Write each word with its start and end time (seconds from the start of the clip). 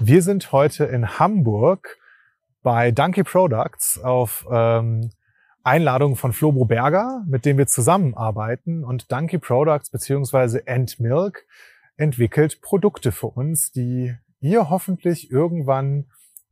Wir 0.00 0.22
sind 0.22 0.50
heute 0.50 0.86
in 0.86 1.20
Hamburg 1.20 1.98
bei 2.64 2.90
Donkey 2.90 3.22
Products 3.22 3.96
auf 4.02 4.44
ähm, 4.50 5.10
Einladung 5.62 6.16
von 6.16 6.32
Flobo 6.32 6.64
Berger, 6.64 7.22
mit 7.28 7.44
dem 7.44 7.58
wir 7.58 7.68
zusammenarbeiten. 7.68 8.82
Und 8.82 9.12
Donkey 9.12 9.38
Products 9.38 9.90
beziehungsweise 9.90 10.66
End 10.66 10.98
Milk 10.98 11.46
entwickelt 11.96 12.60
Produkte 12.60 13.12
für 13.12 13.28
uns, 13.28 13.70
die 13.70 14.12
ihr 14.40 14.68
hoffentlich 14.68 15.30
irgendwann 15.30 16.06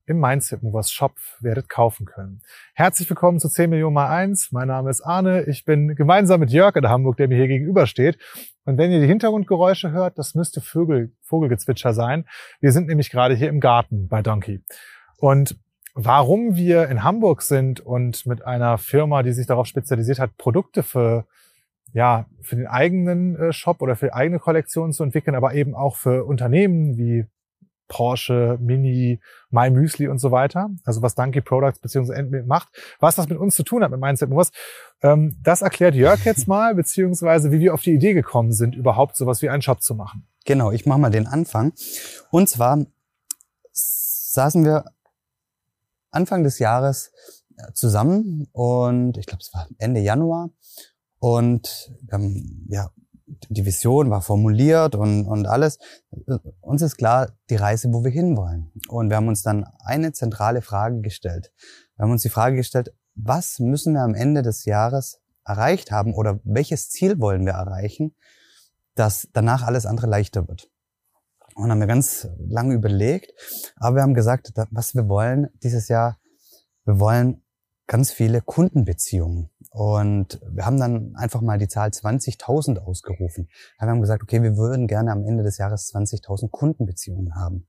im 0.06 0.18
Mindset 0.18 0.62
Movers 0.62 0.90
Shop 0.90 1.16
werdet 1.40 1.68
kaufen 1.68 2.06
können. 2.06 2.42
Herzlich 2.74 3.08
willkommen 3.08 3.38
zu 3.38 3.48
10 3.48 3.70
Millionen 3.70 3.94
mal 3.94 4.08
eins. 4.08 4.50
Mein 4.50 4.68
Name 4.68 4.90
ist 4.90 5.00
Arne. 5.00 5.44
Ich 5.44 5.64
bin 5.64 5.94
gemeinsam 5.94 6.40
mit 6.40 6.50
Jörg 6.50 6.74
in 6.76 6.88
Hamburg, 6.88 7.16
der 7.16 7.28
mir 7.28 7.36
hier 7.36 7.48
gegenübersteht. 7.48 8.18
Und 8.64 8.78
wenn 8.78 8.90
ihr 8.90 9.00
die 9.00 9.06
Hintergrundgeräusche 9.06 9.92
hört, 9.92 10.18
das 10.18 10.34
müsste 10.34 10.60
Vögel, 10.60 11.12
Vogelgezwitscher 11.22 11.94
sein. 11.94 12.26
Wir 12.60 12.72
sind 12.72 12.88
nämlich 12.88 13.10
gerade 13.10 13.34
hier 13.34 13.48
im 13.48 13.60
Garten 13.60 14.08
bei 14.08 14.22
Donkey. 14.22 14.64
Und 15.18 15.56
warum 15.94 16.56
wir 16.56 16.88
in 16.88 17.04
Hamburg 17.04 17.42
sind 17.42 17.80
und 17.80 18.26
mit 18.26 18.44
einer 18.44 18.78
Firma, 18.78 19.22
die 19.22 19.32
sich 19.32 19.46
darauf 19.46 19.66
spezialisiert 19.66 20.18
hat, 20.18 20.36
Produkte 20.36 20.82
für 20.82 21.26
ja, 21.94 22.26
für 22.40 22.56
den 22.56 22.66
eigenen 22.66 23.36
äh, 23.36 23.52
Shop 23.52 23.82
oder 23.82 23.96
für 23.96 24.14
eigene 24.14 24.38
Kollektion 24.38 24.92
zu 24.92 25.02
entwickeln, 25.02 25.36
aber 25.36 25.54
eben 25.54 25.74
auch 25.74 25.96
für 25.96 26.24
Unternehmen 26.24 26.96
wie 26.96 27.26
Porsche, 27.92 28.56
Mini, 28.58 29.20
My 29.50 29.68
Müsli 29.68 30.08
und 30.08 30.18
so 30.18 30.30
weiter. 30.30 30.70
Also 30.84 31.02
was 31.02 31.14
Donkey 31.14 31.42
Products 31.42 31.78
beziehungsweise 31.78 32.18
Endmilk 32.18 32.46
macht. 32.46 32.68
Was 33.00 33.16
das 33.16 33.28
mit 33.28 33.36
uns 33.36 33.54
zu 33.54 33.64
tun 33.64 33.84
hat, 33.84 33.90
mit 33.90 34.00
Mindset 34.00 34.30
was, 34.30 34.50
ähm, 35.02 35.36
das 35.42 35.60
erklärt 35.60 35.94
Jörg 35.94 36.24
jetzt 36.24 36.48
mal, 36.48 36.74
beziehungsweise 36.82 37.52
wie 37.52 37.60
wir 37.60 37.74
auf 37.74 37.82
die 37.82 37.92
Idee 37.92 38.14
gekommen 38.14 38.52
sind, 38.52 38.74
überhaupt 38.74 39.14
sowas 39.14 39.42
wie 39.42 39.50
einen 39.50 39.60
Shop 39.60 39.82
zu 39.82 39.94
machen. 39.94 40.26
Genau, 40.46 40.72
ich 40.72 40.86
mache 40.86 41.00
mal 41.00 41.10
den 41.10 41.26
Anfang. 41.26 41.74
Und 42.30 42.48
zwar 42.48 42.82
saßen 43.72 44.64
wir 44.64 44.86
Anfang 46.10 46.44
des 46.44 46.58
Jahres 46.58 47.12
äh, 47.58 47.72
zusammen 47.74 48.48
und 48.52 49.18
ich 49.18 49.26
glaube, 49.26 49.42
es 49.42 49.52
war 49.52 49.68
Ende 49.76 50.00
Januar 50.00 50.48
und 51.18 51.92
wir 52.00 52.12
haben 52.14 52.66
ja 52.70 52.90
die 53.26 53.64
Vision 53.64 54.10
war 54.10 54.22
formuliert 54.22 54.94
und, 54.94 55.26
und 55.26 55.46
alles. 55.46 55.78
Uns 56.60 56.82
ist 56.82 56.96
klar, 56.96 57.32
die 57.50 57.56
Reise, 57.56 57.92
wo 57.92 58.04
wir 58.04 58.10
hinwollen. 58.10 58.72
Und 58.88 59.10
wir 59.10 59.16
haben 59.16 59.28
uns 59.28 59.42
dann 59.42 59.66
eine 59.84 60.12
zentrale 60.12 60.62
Frage 60.62 61.00
gestellt. 61.00 61.52
Wir 61.96 62.04
haben 62.04 62.12
uns 62.12 62.22
die 62.22 62.28
Frage 62.28 62.56
gestellt, 62.56 62.94
was 63.14 63.58
müssen 63.58 63.94
wir 63.94 64.02
am 64.02 64.14
Ende 64.14 64.42
des 64.42 64.64
Jahres 64.64 65.20
erreicht 65.44 65.90
haben 65.90 66.14
oder 66.14 66.40
welches 66.44 66.88
Ziel 66.90 67.20
wollen 67.20 67.44
wir 67.44 67.52
erreichen, 67.52 68.14
dass 68.94 69.28
danach 69.32 69.62
alles 69.62 69.86
andere 69.86 70.06
leichter 70.06 70.46
wird. 70.48 70.70
Und 71.54 71.70
haben 71.70 71.80
wir 71.80 71.86
ganz 71.86 72.28
lange 72.38 72.74
überlegt, 72.74 73.32
aber 73.76 73.96
wir 73.96 74.02
haben 74.02 74.14
gesagt, 74.14 74.52
was 74.70 74.94
wir 74.94 75.08
wollen 75.08 75.48
dieses 75.62 75.88
Jahr, 75.88 76.18
wir 76.84 76.98
wollen 76.98 77.42
ganz 77.86 78.10
viele 78.10 78.40
Kundenbeziehungen. 78.40 79.50
Und 79.72 80.40
wir 80.50 80.66
haben 80.66 80.78
dann 80.78 81.14
einfach 81.16 81.40
mal 81.40 81.58
die 81.58 81.68
Zahl 81.68 81.88
20.000 81.88 82.78
ausgerufen. 82.78 83.48
Wir 83.78 83.88
haben 83.88 84.02
gesagt, 84.02 84.22
okay, 84.22 84.42
wir 84.42 84.56
würden 84.56 84.86
gerne 84.86 85.10
am 85.10 85.24
Ende 85.24 85.42
des 85.42 85.56
Jahres 85.56 85.92
20.000 85.94 86.50
Kundenbeziehungen 86.50 87.34
haben. 87.34 87.66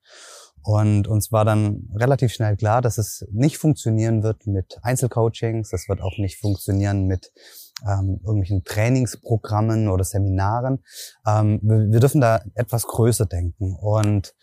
Und 0.63 1.07
uns 1.07 1.31
war 1.31 1.45
dann 1.45 1.89
relativ 1.93 2.33
schnell 2.33 2.55
klar, 2.57 2.81
dass 2.81 2.97
es 2.97 3.25
nicht 3.31 3.57
funktionieren 3.57 4.23
wird 4.23 4.47
mit 4.47 4.79
Einzelcoachings, 4.81 5.69
das 5.69 5.89
wird 5.89 6.01
auch 6.01 6.17
nicht 6.17 6.39
funktionieren 6.39 7.05
mit 7.05 7.33
ähm, 7.85 8.19
irgendwelchen 8.23 8.63
Trainingsprogrammen 8.63 9.89
oder 9.89 10.03
Seminaren. 10.03 10.83
Ähm, 11.25 11.59
wir, 11.63 11.91
wir 11.91 11.99
dürfen 11.99 12.21
da 12.21 12.43
etwas 12.55 12.83
größer 12.83 13.25
denken. 13.25 13.75
Und 13.75 14.35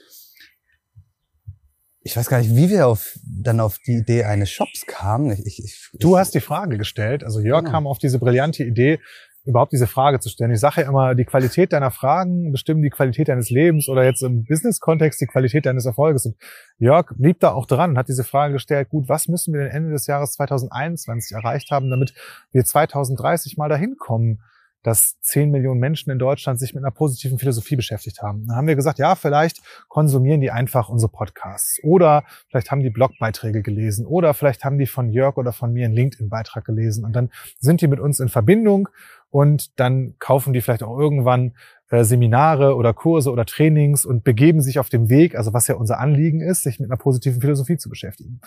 ich 2.10 2.16
weiß 2.16 2.28
gar 2.28 2.38
nicht, 2.38 2.56
wie 2.56 2.70
wir 2.70 2.88
auf, 2.88 3.16
dann 3.24 3.60
auf 3.60 3.78
die 3.78 3.98
Idee 3.98 4.24
eines 4.24 4.50
Shops 4.50 4.84
kamen. 4.84 5.30
Ich, 5.30 5.46
ich, 5.46 5.64
ich, 5.64 5.90
du 5.94 6.18
hast 6.18 6.34
die 6.34 6.40
Frage 6.40 6.76
gestellt. 6.76 7.22
Also 7.22 7.38
Jörg 7.38 7.60
genau. 7.60 7.70
kam 7.70 7.86
auf 7.86 7.98
diese 7.98 8.18
brillante 8.18 8.64
Idee, 8.64 8.98
überhaupt 9.44 9.72
diese 9.72 9.86
Frage 9.86 10.18
zu 10.18 10.28
stellen. 10.28 10.50
Ich 10.50 10.58
sage 10.58 10.80
ja 10.80 10.88
immer, 10.88 11.14
die 11.14 11.24
Qualität 11.24 11.72
deiner 11.72 11.92
Fragen 11.92 12.50
bestimmen 12.50 12.82
die 12.82 12.90
Qualität 12.90 13.28
deines 13.28 13.50
Lebens 13.50 13.88
oder 13.88 14.04
jetzt 14.04 14.24
im 14.24 14.44
Business-Kontext 14.44 15.20
die 15.20 15.26
Qualität 15.26 15.66
deines 15.66 15.86
Erfolges. 15.86 16.26
Und 16.26 16.34
Jörg 16.78 17.12
blieb 17.16 17.38
da 17.38 17.52
auch 17.52 17.66
dran, 17.66 17.96
hat 17.96 18.08
diese 18.08 18.24
Frage 18.24 18.54
gestellt, 18.54 18.88
gut, 18.88 19.08
was 19.08 19.28
müssen 19.28 19.54
wir 19.54 19.60
denn 19.60 19.70
Ende 19.70 19.92
des 19.92 20.08
Jahres 20.08 20.32
2021 20.32 21.36
erreicht 21.36 21.70
haben, 21.70 21.90
damit 21.90 22.12
wir 22.50 22.64
2030 22.64 23.56
mal 23.56 23.68
dahin 23.68 23.94
kommen, 23.96 24.42
dass 24.82 25.20
10 25.20 25.50
Millionen 25.50 25.80
Menschen 25.80 26.10
in 26.10 26.18
Deutschland 26.18 26.58
sich 26.58 26.74
mit 26.74 26.82
einer 26.82 26.90
positiven 26.90 27.38
Philosophie 27.38 27.76
beschäftigt 27.76 28.22
haben. 28.22 28.46
Dann 28.46 28.56
haben 28.56 28.66
wir 28.66 28.76
gesagt, 28.76 28.98
ja, 28.98 29.14
vielleicht 29.14 29.60
konsumieren 29.88 30.40
die 30.40 30.50
einfach 30.50 30.88
unsere 30.88 31.10
Podcasts 31.10 31.78
oder 31.82 32.24
vielleicht 32.48 32.70
haben 32.70 32.82
die 32.82 32.90
Blogbeiträge 32.90 33.62
gelesen 33.62 34.06
oder 34.06 34.34
vielleicht 34.34 34.64
haben 34.64 34.78
die 34.78 34.86
von 34.86 35.10
Jörg 35.10 35.36
oder 35.36 35.52
von 35.52 35.72
mir 35.72 35.84
einen 35.84 35.94
LinkedIn-Beitrag 35.94 36.64
gelesen 36.64 37.04
und 37.04 37.14
dann 37.14 37.30
sind 37.58 37.80
die 37.80 37.88
mit 37.88 38.00
uns 38.00 38.20
in 38.20 38.28
Verbindung 38.28 38.88
und 39.30 39.78
dann 39.78 40.14
kaufen 40.18 40.52
die 40.52 40.60
vielleicht 40.60 40.82
auch 40.82 40.98
irgendwann 40.98 41.52
äh, 41.90 42.04
Seminare 42.04 42.74
oder 42.76 42.92
Kurse 42.92 43.30
oder 43.30 43.44
Trainings 43.44 44.04
und 44.04 44.24
begeben 44.24 44.62
sich 44.62 44.78
auf 44.78 44.88
dem 44.88 45.08
Weg, 45.08 45.36
also 45.36 45.52
was 45.52 45.68
ja 45.68 45.76
unser 45.76 45.98
Anliegen 45.98 46.40
ist, 46.40 46.62
sich 46.62 46.80
mit 46.80 46.90
einer 46.90 46.98
positiven 46.98 47.40
Philosophie 47.40 47.76
zu 47.76 47.88
beschäftigen. 47.88 48.40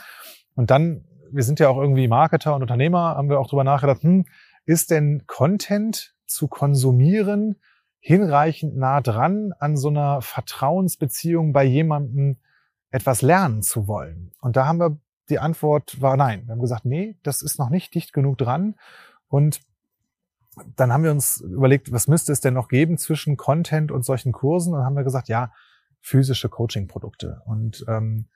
Und 0.55 0.71
dann, 0.71 1.05
wir 1.31 1.43
sind 1.43 1.59
ja 1.59 1.69
auch 1.69 1.77
irgendwie 1.77 2.07
Marketer 2.07 2.55
und 2.55 2.61
Unternehmer, 2.61 3.15
haben 3.15 3.29
wir 3.29 3.39
auch 3.39 3.47
drüber 3.47 3.63
nachgedacht, 3.63 4.03
hm, 4.03 4.25
ist 4.65 4.91
denn 4.91 5.25
Content 5.27 6.15
zu 6.25 6.47
konsumieren, 6.47 7.57
hinreichend 7.99 8.75
nah 8.75 9.01
dran 9.01 9.53
an 9.59 9.77
so 9.77 9.89
einer 9.89 10.21
Vertrauensbeziehung 10.21 11.53
bei 11.53 11.63
jemandem 11.63 12.37
etwas 12.91 13.21
lernen 13.21 13.61
zu 13.61 13.87
wollen? 13.87 14.31
Und 14.41 14.55
da 14.55 14.65
haben 14.65 14.79
wir, 14.79 14.97
die 15.29 15.39
Antwort 15.39 16.01
war 16.01 16.17
nein. 16.17 16.45
Wir 16.45 16.53
haben 16.53 16.61
gesagt, 16.61 16.85
nee, 16.85 17.17
das 17.23 17.41
ist 17.41 17.59
noch 17.59 17.69
nicht 17.69 17.93
dicht 17.95 18.13
genug 18.13 18.37
dran. 18.37 18.75
Und 19.27 19.61
dann 20.75 20.93
haben 20.93 21.03
wir 21.03 21.11
uns 21.11 21.41
überlegt, 21.41 21.91
was 21.91 22.07
müsste 22.07 22.31
es 22.31 22.41
denn 22.41 22.53
noch 22.53 22.67
geben 22.67 22.97
zwischen 22.97 23.37
Content 23.37 23.91
und 23.91 24.05
solchen 24.05 24.31
Kursen? 24.31 24.73
Und 24.73 24.79
dann 24.79 24.85
haben 24.85 24.95
wir 24.95 25.03
gesagt, 25.03 25.27
ja, 25.27 25.51
physische 25.99 26.49
Coaching-Produkte. 26.49 27.41
Und 27.45 27.85
ähm, 27.87 28.27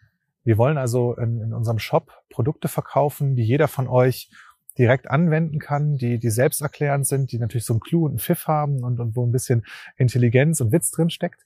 wir 0.44 0.58
wollen 0.58 0.78
also 0.78 1.14
in, 1.16 1.42
in 1.42 1.54
unserem 1.54 1.78
Shop 1.78 2.12
Produkte 2.30 2.70
verkaufen, 2.70 3.36
die 3.36 3.44
jeder 3.44 3.68
von 3.68 3.88
euch 3.88 4.32
direkt 4.78 5.10
anwenden 5.10 5.60
kann, 5.60 5.98
die, 5.98 6.20
die 6.20 6.30
selbsterklärend 6.30 7.08
sind, 7.08 7.32
die 7.32 7.40
natürlich 7.40 7.66
so 7.66 7.74
einen 7.74 7.80
Clou 7.80 8.06
und 8.06 8.12
einen 8.12 8.20
Pfiff 8.20 8.48
haben 8.48 8.84
und, 8.84 9.00
und 9.00 9.16
wo 9.16 9.26
ein 9.26 9.32
bisschen 9.32 9.66
Intelligenz 9.96 10.62
und 10.62 10.72
Witz 10.72 10.92
drin 10.92 11.10
steckt. 11.10 11.46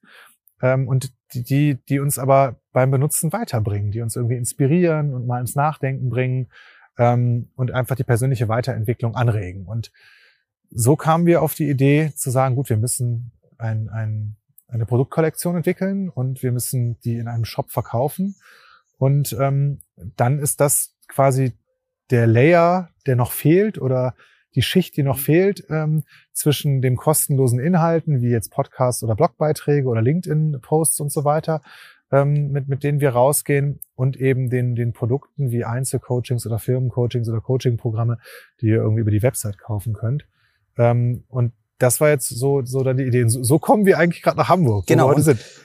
Ähm, 0.62 0.88
und 0.88 1.14
die, 1.34 1.44
die, 1.44 1.76
die 1.88 2.00
uns 2.00 2.20
aber 2.20 2.60
beim 2.72 2.92
Benutzen 2.92 3.34
weiterbringen, 3.34 3.92
die 3.92 4.02
uns 4.02 4.16
irgendwie 4.16 4.36
inspirieren 4.36 5.14
und 5.14 5.28
mal 5.28 5.40
ins 5.40 5.56
Nachdenken 5.56 6.10
bringen 6.10 6.48
ähm, 6.98 7.50
und 7.56 7.72
einfach 7.72 7.96
die 7.96 8.04
persönliche 8.04 8.48
Weiterentwicklung 8.48 9.16
anregen. 9.16 9.66
Und 9.66 9.92
so 10.70 10.96
kamen 10.96 11.26
wir 11.26 11.42
auf 11.42 11.54
die 11.54 11.70
Idee 11.70 12.12
zu 12.16 12.30
sagen, 12.30 12.56
gut, 12.56 12.70
wir 12.70 12.78
müssen 12.78 13.32
ein, 13.58 13.90
ein, 13.90 14.36
eine 14.68 14.86
Produktkollektion 14.86 15.58
entwickeln 15.58 16.10
und 16.10 16.44
wir 16.44 16.52
müssen 16.52 17.00
die 17.02 17.18
in 17.18 17.28
einem 17.28 17.46
Shop 17.46 17.72
verkaufen. 17.72 18.36
Und 18.98 19.36
ähm, 19.40 19.80
dann 20.16 20.40
ist 20.40 20.62
das 20.62 20.96
quasi 21.08 21.54
der 22.12 22.28
Layer, 22.28 22.90
der 23.06 23.16
noch 23.16 23.32
fehlt 23.32 23.80
oder 23.80 24.14
die 24.56 24.62
Schicht, 24.62 24.98
die 24.98 25.04
noch 25.04 25.18
mhm. 25.18 25.22
fehlt 25.22 25.66
ähm, 25.70 26.04
zwischen 26.34 26.82
dem 26.82 26.98
kostenlosen 26.98 27.60
Inhalten, 27.60 28.22
wie 28.22 28.30
jetzt 28.30 28.52
Podcasts 28.52 29.04
oder 29.04 29.16
Blogbeiträge 29.16 29.88
oder 29.88 30.02
LinkedIn-Posts 30.02 31.00
und 31.00 31.12
so 31.12 31.24
weiter, 31.24 31.62
ähm, 32.12 32.52
mit, 32.52 32.68
mit 32.68 32.84
denen 32.84 33.00
wir 33.00 33.12
rausgehen 33.12 33.80
und 33.96 34.18
eben 34.18 34.50
den, 34.50 34.76
den 34.76 34.94
Produkten 34.94 35.52
wie 35.52 35.64
Einzelcoachings 35.64 36.46
oder 36.46 36.60
Firmencoachings 36.60 37.30
oder 37.30 37.40
Coachingprogramme, 37.40 38.18
die 38.60 38.68
ihr 38.68 38.78
irgendwie 38.78 39.02
über 39.02 39.12
die 39.12 39.24
Website 39.24 39.58
kaufen 39.58 39.94
könnt. 39.94 40.26
Ähm, 40.78 41.24
und 41.30 41.54
das 41.78 42.00
war 42.00 42.10
jetzt 42.10 42.30
so, 42.30 42.64
so 42.64 42.84
dann 42.84 42.98
die 42.98 43.06
Idee. 43.06 43.28
So, 43.28 43.42
so 43.44 43.58
kommen 43.58 43.86
wir 43.86 43.98
eigentlich 43.98 44.22
gerade 44.22 44.38
nach 44.38 44.50
Hamburg. 44.50 44.86
Genau. 44.86 45.12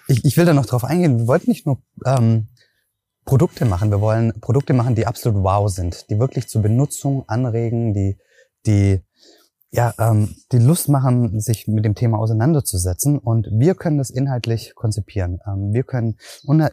Ich, 0.09 0.25
ich 0.25 0.37
will 0.37 0.47
da 0.47 0.55
noch 0.55 0.67
drauf 0.67 0.85
eingehen. 0.85 1.19
Wir 1.19 1.27
wollten 1.27 1.51
nicht 1.51 1.67
nur 1.67 1.83
ähm, 2.07 2.49
Produkte 3.27 3.65
machen. 3.65 3.91
Wir 3.91 4.01
wollen 4.01 4.41
Produkte 4.41 4.73
machen, 4.73 4.95
die 4.95 5.07
absolut 5.07 5.43
wow 5.43 5.69
sind, 5.69 6.09
die 6.09 6.19
wirklich 6.19 6.49
zur 6.49 6.63
Benutzung 6.63 7.29
anregen, 7.29 7.93
die, 7.93 8.17
die, 8.65 9.03
ja, 9.73 9.93
ähm, 9.99 10.37
die 10.53 10.59
Lust 10.59 10.89
machen, 10.89 11.41
sich 11.41 11.67
mit 11.67 11.85
dem 11.85 11.97
Thema 11.97 12.19
auseinanderzusetzen. 12.19 13.19
Und 13.19 13.49
wir 13.51 13.75
können 13.75 13.99
das 13.99 14.11
inhaltlich 14.11 14.75
konzipieren. 14.77 15.41
Ähm, 15.47 15.73
wir 15.73 15.83
können 15.83 16.17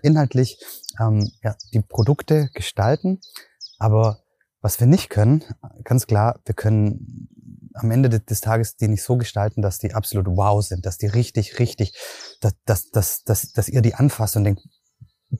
inhaltlich 0.03 0.63
ähm, 1.01 1.27
ja, 1.43 1.55
die 1.73 1.81
Produkte 1.81 2.49
gestalten. 2.53 3.19
Aber 3.79 4.19
was 4.61 4.79
wir 4.79 4.87
nicht 4.87 5.09
können, 5.09 5.43
ganz 5.83 6.05
klar, 6.05 6.39
wir 6.45 6.53
können 6.53 7.29
am 7.73 7.89
Ende 7.89 8.09
des 8.09 8.41
Tages 8.41 8.77
die 8.77 8.87
nicht 8.87 9.01
so 9.01 9.17
gestalten, 9.17 9.63
dass 9.63 9.79
die 9.79 9.95
absolut 9.95 10.27
wow 10.27 10.63
sind, 10.63 10.85
dass 10.85 10.99
die 10.99 11.07
richtig, 11.07 11.57
richtig, 11.57 11.97
dass, 12.41 12.53
dass, 12.65 12.91
dass, 12.91 13.23
dass, 13.23 13.51
dass 13.51 13.67
ihr 13.67 13.81
die 13.81 13.95
anfasst 13.95 14.37
und 14.37 14.43
denkt, 14.43 14.61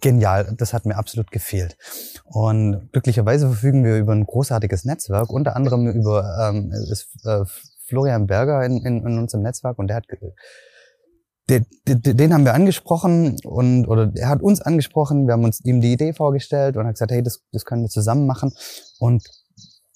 genial. 0.02 0.54
Das 0.58 0.74
hat 0.74 0.86
mir 0.86 0.96
absolut 0.96 1.32
gefehlt. 1.32 1.78
Und 2.26 2.90
glücklicherweise 2.92 3.48
verfügen 3.48 3.84
wir 3.84 3.98
über 3.98 4.14
ein 4.14 4.26
großartiges 4.26 4.86
Netzwerk, 4.86 5.30
unter 5.30 5.56
anderem 5.56 5.88
über 5.88 6.50
ähm, 6.50 6.72
ist, 6.72 7.10
äh, 7.26 7.44
Florian 7.86 8.28
Berger 8.28 8.64
in, 8.66 8.78
in, 8.86 9.06
in 9.06 9.20
unserem 9.20 9.44
Netzwerk 9.44 9.78
und 9.78 9.88
der 9.88 9.98
hat 9.98 10.06
den, 11.50 12.34
haben 12.34 12.46
wir 12.46 12.54
angesprochen 12.54 13.38
und 13.44 13.86
oder 13.88 14.12
er 14.16 14.30
hat 14.30 14.42
uns 14.42 14.62
angesprochen. 14.62 15.28
Wir 15.28 15.34
haben 15.34 15.44
uns 15.44 15.60
ihm 15.66 15.82
die 15.82 15.92
Idee 15.92 16.14
vorgestellt 16.14 16.78
und 16.78 16.86
hat 16.88 16.94
gesagt, 16.94 17.12
hey, 17.12 17.22
das, 17.22 17.42
das 17.52 17.66
können 17.66 17.82
wir 17.82 17.90
zusammen 17.90 18.26
machen. 18.26 18.54
Und 18.98 19.24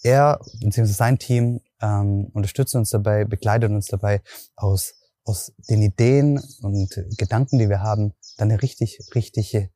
er 0.04 0.42
bzw. 0.62 0.86
sein 0.86 1.20
Team 1.20 1.62
ähm, 1.82 2.30
unterstützt 2.34 2.76
uns 2.76 2.90
dabei, 2.90 3.24
begleitet 3.24 3.72
uns 3.72 3.88
dabei, 3.88 4.22
aus 4.58 4.94
aus 5.28 5.52
den 5.70 5.82
Ideen 5.82 6.42
und 6.62 6.90
Gedanken, 7.18 7.60
die 7.60 7.70
wir 7.70 7.82
haben, 7.82 8.14
dann 8.38 8.50
eine 8.50 8.62
richtig, 8.62 9.00
richtige 9.14 9.70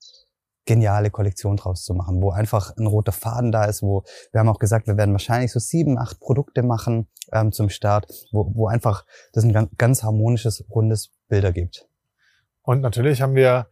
geniale 0.65 1.09
Kollektion 1.09 1.57
draus 1.57 1.83
zu 1.83 1.93
machen, 1.93 2.21
wo 2.21 2.31
einfach 2.31 2.75
ein 2.77 2.85
roter 2.85 3.11
Faden 3.11 3.51
da 3.51 3.65
ist, 3.65 3.81
wo 3.81 4.03
wir 4.31 4.39
haben 4.39 4.49
auch 4.49 4.59
gesagt, 4.59 4.87
wir 4.87 4.97
werden 4.97 5.11
wahrscheinlich 5.11 5.51
so 5.51 5.59
sieben, 5.59 5.97
acht 5.97 6.19
Produkte 6.19 6.63
machen 6.63 7.07
ähm, 7.31 7.51
zum 7.51 7.69
Start, 7.69 8.07
wo, 8.31 8.51
wo 8.53 8.67
einfach 8.67 9.05
das 9.33 9.43
ein 9.43 9.53
ganz, 9.53 9.69
ganz 9.77 10.03
harmonisches, 10.03 10.65
rundes 10.69 11.11
Bilder 11.27 11.51
gibt. 11.51 11.87
Und 12.63 12.81
natürlich 12.81 13.21
haben 13.21 13.35
wir, 13.35 13.67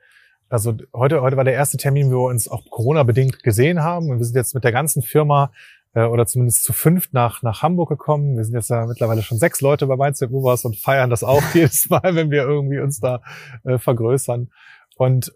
also 0.50 0.74
heute, 0.94 1.22
heute 1.22 1.38
war 1.38 1.44
der 1.44 1.54
erste 1.54 1.78
Termin, 1.78 2.12
wo 2.12 2.26
wir 2.26 2.32
uns 2.32 2.48
auch 2.48 2.66
Corona-bedingt 2.70 3.44
gesehen 3.44 3.84
haben. 3.84 4.10
Und 4.10 4.18
wir 4.18 4.26
sind 4.26 4.36
jetzt 4.36 4.56
mit 4.56 4.64
der 4.64 4.72
ganzen 4.72 5.04
Firma 5.04 5.52
äh, 5.94 6.04
oder 6.04 6.26
zumindest 6.26 6.64
zu 6.64 6.74
fünft 6.74 7.14
nach, 7.14 7.44
nach 7.44 7.62
Hamburg 7.62 7.90
gekommen. 7.90 8.36
Wir 8.36 8.44
sind 8.44 8.56
jetzt 8.56 8.70
ja 8.70 8.86
mittlerweile 8.86 9.22
schon 9.22 9.38
sechs 9.38 9.62
Leute 9.62 9.86
bei 9.86 9.96
Mindset 9.96 10.32
Movers 10.32 10.66
und 10.66 10.78
feiern 10.78 11.10
das 11.10 11.24
auch 11.24 11.44
jedes 11.54 11.90
Mal, 11.90 12.16
wenn 12.16 12.32
wir 12.32 12.44
irgendwie 12.44 12.80
uns 12.80 13.00
da 13.00 13.22
äh, 13.64 13.78
vergrößern. 13.78 14.50
Und 14.96 15.34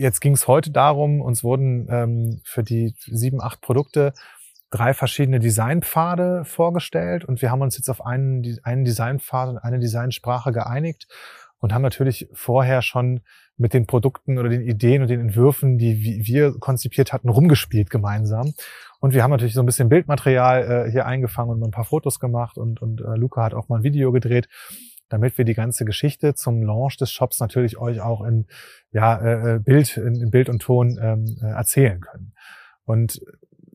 jetzt 0.00 0.20
ging 0.20 0.32
es 0.32 0.48
heute 0.48 0.70
darum, 0.70 1.20
uns 1.20 1.44
wurden 1.44 1.86
ähm, 1.90 2.40
für 2.44 2.62
die 2.62 2.94
sieben, 2.98 3.40
acht 3.40 3.60
Produkte 3.60 4.12
drei 4.70 4.94
verschiedene 4.94 5.40
Designpfade 5.40 6.44
vorgestellt 6.44 7.24
und 7.24 7.42
wir 7.42 7.50
haben 7.50 7.60
uns 7.60 7.76
jetzt 7.76 7.90
auf 7.90 8.04
einen, 8.06 8.58
einen 8.62 8.84
Designpfad 8.84 9.48
und 9.48 9.58
eine 9.58 9.80
Designsprache 9.80 10.52
geeinigt 10.52 11.08
und 11.58 11.74
haben 11.74 11.82
natürlich 11.82 12.28
vorher 12.32 12.80
schon 12.80 13.20
mit 13.56 13.74
den 13.74 13.86
Produkten 13.86 14.38
oder 14.38 14.48
den 14.48 14.62
Ideen 14.62 15.02
und 15.02 15.08
den 15.08 15.20
Entwürfen, 15.20 15.76
die 15.76 16.24
wir 16.24 16.58
konzipiert 16.58 17.12
hatten, 17.12 17.28
rumgespielt 17.28 17.90
gemeinsam. 17.90 18.54
Und 19.00 19.12
wir 19.12 19.22
haben 19.22 19.30
natürlich 19.30 19.54
so 19.54 19.60
ein 19.60 19.66
bisschen 19.66 19.90
Bildmaterial 19.90 20.86
äh, 20.86 20.90
hier 20.90 21.04
eingefangen 21.04 21.52
und 21.52 21.62
ein 21.62 21.70
paar 21.70 21.84
Fotos 21.84 22.20
gemacht 22.20 22.56
und, 22.56 22.80
und 22.80 23.02
äh, 23.02 23.16
Luca 23.16 23.42
hat 23.42 23.54
auch 23.54 23.68
mal 23.68 23.78
ein 23.78 23.82
Video 23.82 24.12
gedreht 24.12 24.48
damit 25.10 25.36
wir 25.36 25.44
die 25.44 25.54
ganze 25.54 25.84
Geschichte 25.84 26.34
zum 26.34 26.62
Launch 26.62 26.96
des 26.96 27.10
Shops 27.10 27.40
natürlich 27.40 27.76
euch 27.76 28.00
auch 28.00 28.24
in 28.24 28.46
ja, 28.92 29.16
äh, 29.20 29.56
äh, 29.56 29.58
Bild, 29.58 29.96
in, 29.96 30.30
Bild 30.30 30.48
und 30.48 30.62
Ton 30.62 30.98
ähm, 31.02 31.36
äh, 31.42 31.46
erzählen 31.46 32.00
können. 32.00 32.32
Und 32.84 33.20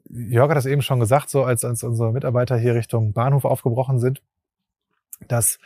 Jörg 0.10 0.50
hat 0.50 0.58
das 0.58 0.66
eben 0.66 0.82
schon 0.82 1.00
gesagt, 1.00 1.30
so 1.30 1.44
als, 1.44 1.66
als 1.66 1.84
unsere 1.84 2.14
Mitarbeiter 2.14 2.58
hier 2.58 2.74
Richtung 2.74 3.14
Bahnhof 3.14 3.44
aufgebrochen 3.44 4.00
sind, 4.00 4.22
dass 5.28 5.60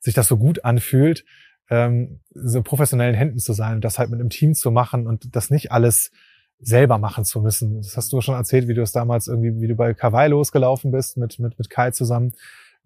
sich 0.00 0.14
das 0.14 0.28
so 0.28 0.38
gut 0.38 0.64
anfühlt, 0.64 1.24
ähm, 1.70 2.20
so 2.32 2.62
professionellen 2.62 3.14
Händen 3.14 3.38
zu 3.38 3.52
sein 3.52 3.76
und 3.76 3.84
das 3.84 3.98
halt 3.98 4.10
mit 4.10 4.20
einem 4.20 4.30
Team 4.30 4.54
zu 4.54 4.70
machen 4.70 5.08
und 5.08 5.34
das 5.34 5.50
nicht 5.50 5.72
alles 5.72 6.12
selber 6.60 6.98
machen 6.98 7.24
zu 7.24 7.40
müssen. 7.40 7.78
Das 7.78 7.96
hast 7.96 8.12
du 8.12 8.20
schon 8.20 8.36
erzählt, 8.36 8.68
wie 8.68 8.74
du 8.74 8.82
es 8.82 8.92
damals 8.92 9.26
irgendwie, 9.26 9.60
wie 9.60 9.66
du 9.66 9.74
bei 9.74 9.92
Kawaii 9.92 10.28
losgelaufen 10.28 10.92
bist 10.92 11.16
mit, 11.16 11.40
mit, 11.40 11.58
mit 11.58 11.68
Kai 11.68 11.90
zusammen 11.90 12.32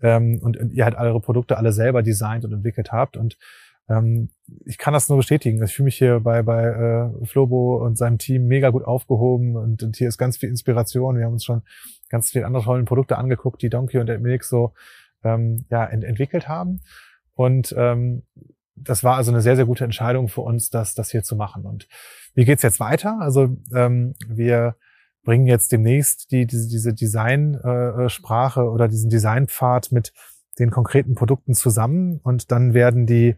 ähm, 0.03 0.39
und, 0.43 0.57
und 0.57 0.73
ihr 0.73 0.85
halt 0.85 0.97
eure 0.97 1.21
Produkte 1.21 1.57
alle 1.57 1.73
selber 1.73 2.03
designt 2.03 2.45
und 2.45 2.53
entwickelt 2.53 2.93
habt. 2.93 3.17
Und 3.17 3.39
ähm, 3.89 4.31
ich 4.65 4.79
kann 4.79 4.95
das 4.95 5.09
nur 5.09 5.19
bestätigen. 5.19 5.63
Ich 5.63 5.75
fühle 5.75 5.87
mich 5.87 5.97
hier 5.97 6.21
bei, 6.21 6.43
bei 6.43 6.65
äh, 6.65 7.27
Flobo 7.27 7.85
und 7.85 7.99
seinem 7.99 8.19
Team 8.19 8.47
mega 8.47 8.71
gut 8.71 8.85
aufgehoben 8.85 9.57
und, 9.57 9.83
und 9.83 9.97
hier 9.97 10.09
ist 10.09 10.19
ganz 10.19 10.37
viel 10.37 10.49
Inspiration. 10.49 11.17
Wir 11.17 11.25
haben 11.25 11.33
uns 11.33 11.45
schon 11.45 11.63
ganz 12.09 12.31
viele 12.31 12.47
andere 12.47 12.65
tollen 12.65 12.85
Produkte 12.85 13.19
angeguckt, 13.19 13.63
die 13.63 13.71
Donkey 13.71 13.99
und 13.99 14.09
Milk 14.21 14.45
so 14.45 14.73
ähm, 15.25 15.65
ja, 15.71 15.85
ent 15.85 16.05
entwickelt 16.05 16.49
haben. 16.49 16.81
Und 17.35 17.75
ähm, 17.77 18.23
das 18.77 19.05
war 19.05 19.17
also 19.17 19.31
eine 19.31 19.43
sehr, 19.43 19.57
sehr 19.57 19.67
gute 19.67 19.85
Entscheidung 19.85 20.29
für 20.29 20.41
uns, 20.41 20.71
das, 20.71 20.95
das 20.95 21.11
hier 21.11 21.23
zu 21.23 21.37
machen. 21.37 21.65
Und 21.65 21.89
wie 22.35 22.45
geht's 22.45 22.63
jetzt 22.63 22.81
weiter? 22.81 23.19
Also 23.21 23.57
ähm, 23.75 24.15
wir 24.27 24.77
bringen 25.31 25.47
jetzt 25.47 25.71
demnächst 25.71 26.33
die, 26.33 26.45
diese, 26.45 26.67
diese 26.67 26.93
Designsprache 26.93 28.61
äh, 28.63 28.65
oder 28.65 28.89
diesen 28.89 29.11
Designpfad 29.11 29.93
mit 29.93 30.13
den 30.59 30.73
konkreten 30.73 31.15
Produkten 31.15 31.55
zusammen 31.55 32.19
und 32.25 32.51
dann 32.51 32.75
werden 32.75 33.07
die 33.07 33.37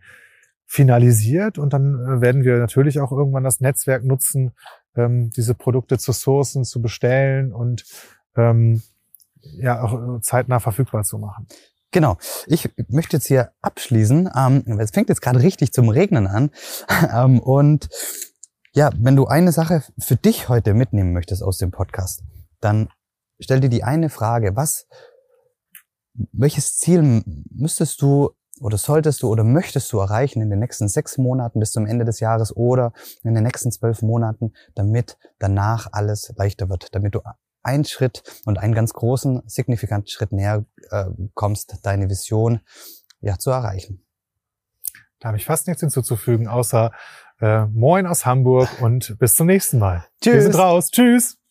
finalisiert 0.65 1.59
und 1.59 1.75
dann 1.75 1.97
äh, 1.97 2.21
werden 2.23 2.45
wir 2.45 2.57
natürlich 2.57 2.99
auch 2.99 3.13
irgendwann 3.13 3.45
das 3.45 3.61
Netzwerk 3.61 4.05
nutzen, 4.05 4.53
ähm, 4.97 5.33
diese 5.37 5.55
Produkte 5.55 5.99
zu 5.99 6.13
sourcen, 6.13 6.65
zu 6.65 6.81
bestellen 6.81 7.53
und 7.53 7.85
ähm, 8.37 8.81
ja 9.43 9.83
auch 9.83 10.19
zeitnah 10.23 10.61
verfügbar 10.61 11.03
zu 11.03 11.19
machen. 11.19 11.47
Genau. 11.91 12.17
Ich 12.47 12.71
möchte 12.89 13.19
jetzt 13.19 13.27
hier 13.27 13.53
abschließen. 13.61 14.31
Ähm, 14.35 14.79
es 14.81 14.93
fängt 14.93 15.11
jetzt 15.11 15.21
gerade 15.21 15.43
richtig 15.43 15.75
zum 15.75 15.91
Regnen 15.91 16.27
an. 16.27 16.51
ähm, 17.15 17.39
und 17.39 17.91
ja, 18.75 18.91
wenn 18.99 19.17
du 19.17 19.27
eine 19.27 19.53
Sache 19.53 19.83
für 19.99 20.17
dich 20.17 20.49
heute 20.49 20.75
mitnehmen 20.75 21.13
möchtest 21.13 21.43
aus 21.43 21.59
dem 21.59 21.71
Podcast, 21.71 22.23
dann 22.61 22.89
stell 23.39 23.61
dir 23.61 23.69
die 23.69 23.85
eine 23.85 24.09
Frage, 24.09 24.57
was, 24.57 24.87
welches 26.15 26.79
Ziel 26.79 27.23
müsstest 27.51 28.01
du 28.01 28.31
oder 28.61 28.79
solltest 28.79 29.23
du 29.23 29.29
oder 29.29 29.45
möchtest 29.45 29.93
du 29.93 29.99
erreichen 29.99 30.41
in 30.41 30.49
den 30.49 30.61
nächsten 30.61 30.89
sechs 30.89 31.19
Monaten 31.19 31.61
bis 31.61 31.73
zum 31.73 31.87
Ende 31.87 32.05
des 32.05 32.21
Jahres 32.21 32.57
oder 32.57 32.93
in 33.23 33.35
den 33.35 33.45
nächsten 33.45 33.73
zwölf 33.73 34.03
Monaten, 34.03 34.53
damit 34.75 35.19
danach 35.39 35.89
alles 35.93 36.33
leichter 36.37 36.69
wird, 36.69 36.95
damit 36.95 37.15
du 37.15 37.21
einen 37.63 37.85
Schritt 37.85 38.23
und 38.47 38.59
einen 38.59 38.75
ganz 38.75 38.93
großen, 38.93 39.43
signifikanten 39.47 40.09
Schritt 40.09 40.33
näher 40.33 40.65
äh, 40.91 41.07
kommst, 41.35 41.77
deine 41.83 42.09
Vision 42.09 42.61
ja 43.21 43.39
zu 43.39 43.51
erreichen. 43.51 44.05
Da 45.21 45.29
habe 45.29 45.39
ich 45.39 45.45
fast 45.45 45.69
nichts 45.69 45.81
hinzuzufügen, 45.81 46.49
außer 46.49 46.91
äh, 47.43 47.67
Moin 47.67 48.07
aus 48.07 48.25
Hamburg 48.25 48.69
und 48.81 49.19
bis 49.19 49.35
zum 49.35 49.47
nächsten 49.47 49.79
Mal. 49.79 50.07
Tschüss. 50.23 50.35
Wir 50.35 50.43
sind 50.43 50.59
raus. 50.59 50.91
Tschüss. 50.91 51.42